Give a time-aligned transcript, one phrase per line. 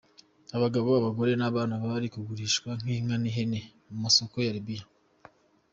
[0.55, 4.83] Abagabo, abagore n’abana bari kugurishwa nk’inka n’ihene mu masoko ya Libya.